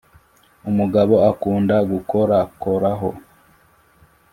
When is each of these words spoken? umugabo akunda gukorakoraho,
umugabo 0.69 1.15
akunda 1.31 1.75
gukorakoraho, 1.91 3.09